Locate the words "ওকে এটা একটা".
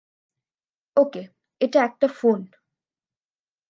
0.97-2.07